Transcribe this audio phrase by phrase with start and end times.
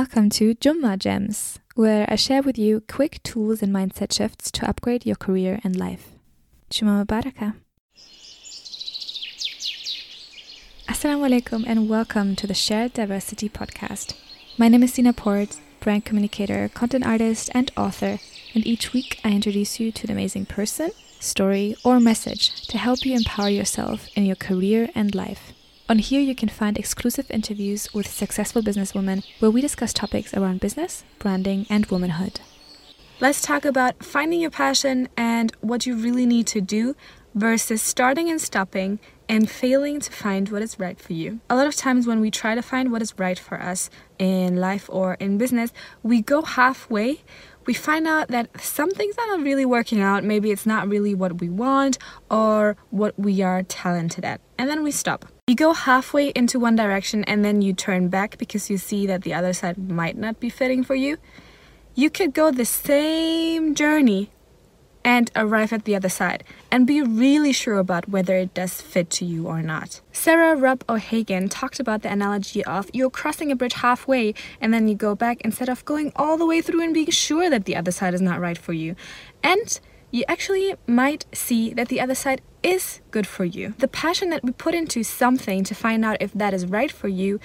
[0.00, 4.68] Welcome to Jumma Gems, where I share with you quick tools and mindset shifts to
[4.68, 6.10] upgrade your career and life.
[6.68, 7.54] Jumma Mubaraka.
[10.86, 14.12] Assalamu alaikum and welcome to the Shared Diversity podcast.
[14.58, 18.18] My name is Sina Port, brand communicator, content artist, and author,
[18.54, 20.90] and each week I introduce you to an amazing person,
[21.20, 25.54] story, or message to help you empower yourself in your career and life.
[25.88, 30.58] On here, you can find exclusive interviews with successful businesswomen where we discuss topics around
[30.58, 32.40] business, branding, and womanhood.
[33.20, 36.96] Let's talk about finding your passion and what you really need to do
[37.36, 41.38] versus starting and stopping and failing to find what is right for you.
[41.48, 44.56] A lot of times, when we try to find what is right for us in
[44.56, 45.72] life or in business,
[46.02, 47.22] we go halfway.
[47.64, 50.24] We find out that some things are not really working out.
[50.24, 51.96] Maybe it's not really what we want
[52.28, 54.40] or what we are talented at.
[54.58, 55.26] And then we stop.
[55.48, 59.22] You go halfway into one direction and then you turn back because you see that
[59.22, 61.18] the other side might not be fitting for you.
[61.94, 64.32] You could go the same journey
[65.04, 69.08] and arrive at the other side and be really sure about whether it does fit
[69.10, 70.00] to you or not.
[70.10, 74.88] Sarah Robb O'Hagan talked about the analogy of you're crossing a bridge halfway and then
[74.88, 77.76] you go back instead of going all the way through and being sure that the
[77.76, 78.96] other side is not right for you.
[79.44, 79.78] And
[80.16, 83.74] you actually might see that the other side is good for you.
[83.78, 87.08] The passion that we put into something to find out if that is right for
[87.08, 87.38] you,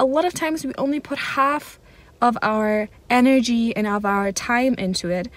[0.00, 1.78] a lot of times we only put half
[2.20, 5.28] of our energy and of our time into it.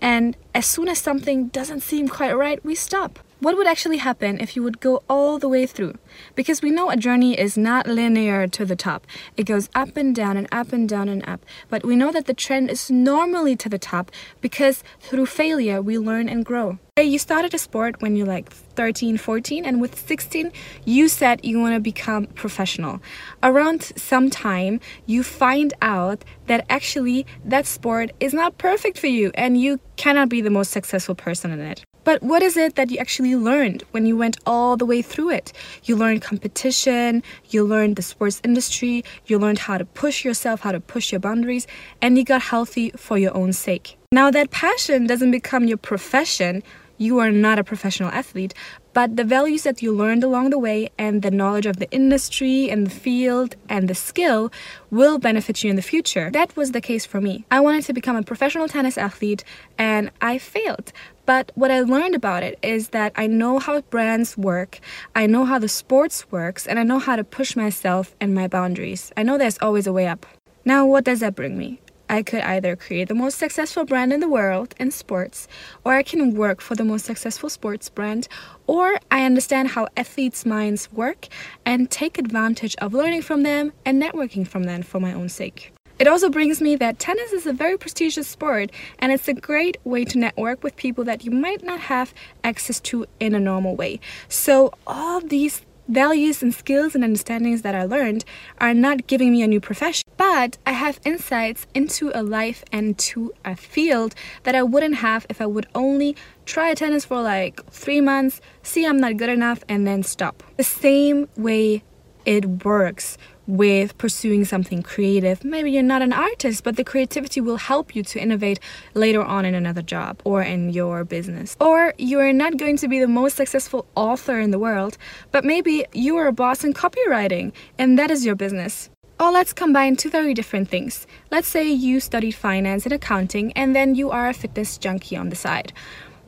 [0.00, 3.18] And as soon as something doesn't seem quite right, we stop.
[3.40, 5.98] What would actually happen if you would go all the way through?
[6.34, 9.06] Because we know a journey is not linear to the top.
[9.36, 11.44] It goes up and down and up and down and up.
[11.68, 15.98] But we know that the trend is normally to the top because through failure we
[15.98, 16.78] learn and grow.
[16.96, 20.52] You started a sport when you're like 13, 14, and with 16,
[20.84, 23.02] you said you want to become professional.
[23.42, 29.32] Around some time, you find out that actually that sport is not perfect for you
[29.34, 31.84] and you cannot be the most successful person in it.
[32.04, 35.30] But what is it that you actually learned when you went all the way through
[35.30, 35.54] it?
[35.84, 40.72] You learned competition, you learned the sports industry, you learned how to push yourself, how
[40.72, 41.66] to push your boundaries,
[42.02, 43.96] and you got healthy for your own sake.
[44.12, 46.62] Now, that passion doesn't become your profession.
[46.96, 48.54] You are not a professional athlete,
[48.92, 52.70] but the values that you learned along the way and the knowledge of the industry
[52.70, 54.52] and the field and the skill
[54.90, 56.30] will benefit you in the future.
[56.30, 57.44] That was the case for me.
[57.50, 59.42] I wanted to become a professional tennis athlete
[59.76, 60.92] and I failed.
[61.26, 64.78] But what I learned about it is that I know how brands work,
[65.16, 68.46] I know how the sports works, and I know how to push myself and my
[68.46, 69.10] boundaries.
[69.16, 70.26] I know there's always a way up.
[70.64, 71.80] Now, what does that bring me?
[72.08, 75.48] I could either create the most successful brand in the world in sports,
[75.84, 78.28] or I can work for the most successful sports brand,
[78.66, 81.28] or I understand how athletes' minds work
[81.64, 85.72] and take advantage of learning from them and networking from them for my own sake.
[85.98, 89.78] It also brings me that tennis is a very prestigious sport and it's a great
[89.84, 92.12] way to network with people that you might not have
[92.42, 94.00] access to in a normal way.
[94.28, 98.24] So, all these values and skills and understandings that I learned
[98.58, 102.96] are not giving me a new profession, but I have insights into a life and
[102.98, 107.64] to a field that I wouldn't have if I would only try tennis for like
[107.70, 110.42] three months, see I'm not good enough, and then stop.
[110.56, 111.82] The same way
[112.24, 115.44] it works with pursuing something creative.
[115.44, 118.60] Maybe you're not an artist, but the creativity will help you to innovate
[118.94, 121.56] later on in another job or in your business.
[121.60, 124.96] Or you are not going to be the most successful author in the world,
[125.32, 128.90] but maybe you are a boss in copywriting and that is your business.
[129.20, 131.06] Or let's combine two very different things.
[131.30, 135.28] Let's say you studied finance and accounting and then you are a fitness junkie on
[135.28, 135.72] the side.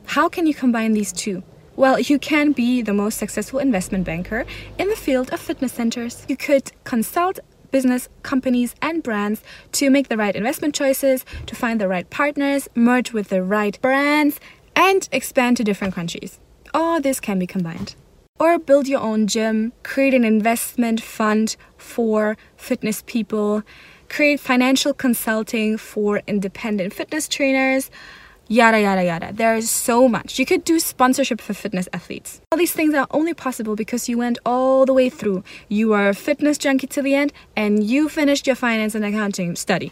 [0.05, 1.43] How can you combine these two?
[1.77, 4.45] Well, you can be the most successful investment banker
[4.79, 6.25] in the field of fitness centers.
[6.27, 7.39] You could consult
[7.69, 9.43] business companies and brands
[9.73, 13.79] to make the right investment choices, to find the right partners, merge with the right
[13.79, 14.39] brands,
[14.75, 16.39] and expand to different countries.
[16.73, 17.93] All this can be combined.
[18.39, 23.61] Or build your own gym, create an investment fund for fitness people,
[24.09, 27.91] create financial consulting for independent fitness trainers
[28.47, 29.33] yada yada yada.
[29.33, 30.39] There is so much.
[30.39, 32.41] You could do sponsorship for fitness athletes.
[32.51, 35.43] All these things are only possible because you went all the way through.
[35.69, 39.55] You are a fitness junkie to the end and you finished your finance and accounting
[39.55, 39.91] study.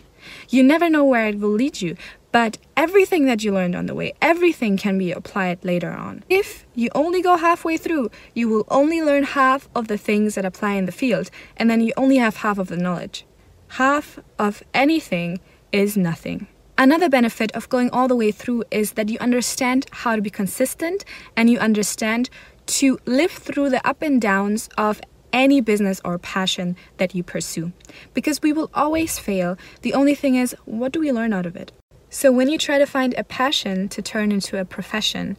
[0.49, 1.95] You never know where it will lead you,
[2.31, 6.23] but everything that you learned on the way, everything can be applied later on.
[6.29, 10.45] If you only go halfway through, you will only learn half of the things that
[10.45, 13.25] apply in the field, and then you only have half of the knowledge.
[13.69, 15.39] Half of anything
[15.71, 16.47] is nothing.
[16.77, 20.29] Another benefit of going all the way through is that you understand how to be
[20.29, 21.05] consistent
[21.37, 22.29] and you understand
[22.65, 24.99] to live through the up and downs of
[25.31, 27.71] any business or passion that you pursue.
[28.13, 29.57] Because we will always fail.
[29.83, 31.71] The only thing is, what do we learn out of it?
[32.09, 35.37] So when you try to find a passion to turn into a profession,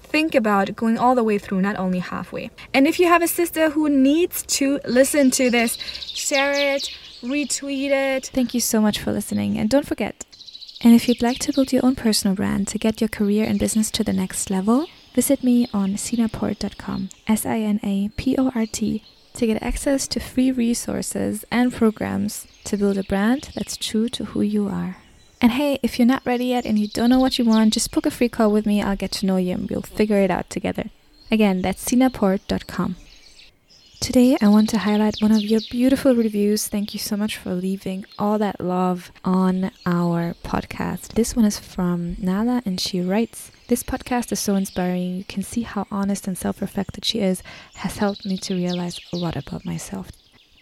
[0.00, 2.50] think about going all the way through, not only halfway.
[2.72, 7.90] And if you have a sister who needs to listen to this, share it, retweet
[7.90, 8.26] it.
[8.34, 9.58] Thank you so much for listening.
[9.58, 10.24] And don't forget,
[10.84, 13.58] and if you'd like to build your own personal brand to get your career and
[13.58, 18.52] business to the next level, visit me on sinaport.com, S I N A P O
[18.54, 19.02] R T,
[19.32, 24.26] to get access to free resources and programs to build a brand that's true to
[24.26, 24.98] who you are.
[25.40, 27.90] And hey, if you're not ready yet and you don't know what you want, just
[27.90, 28.82] book a free call with me.
[28.82, 30.90] I'll get to know you and we'll figure it out together.
[31.30, 32.96] Again, that's sinaport.com.
[34.04, 36.68] Today, I want to highlight one of your beautiful reviews.
[36.68, 41.14] Thank you so much for leaving all that love on our podcast.
[41.14, 45.16] This one is from Nala, and she writes This podcast is so inspiring.
[45.16, 47.42] You can see how honest and self reflected she is,
[47.76, 50.10] has helped me to realize a lot about myself.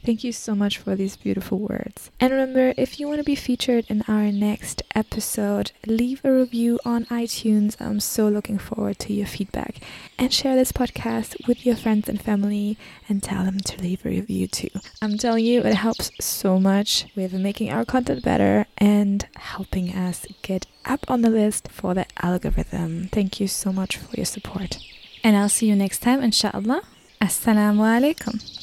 [0.05, 2.11] Thank you so much for these beautiful words.
[2.19, 6.81] And remember, if you want to be featured in our next episode, leave a review
[6.85, 7.81] on iTunes.
[7.81, 9.77] I'm so looking forward to your feedback.
[10.19, 12.77] And share this podcast with your friends and family
[13.09, 14.71] and tell them to leave a review too.
[15.01, 20.27] I'm telling you, it helps so much with making our content better and helping us
[20.43, 23.09] get up on the list for the algorithm.
[23.13, 24.79] Thank you so much for your support.
[25.23, 26.83] And I'll see you next time, inshallah.
[27.21, 28.62] Assalamu alaikum.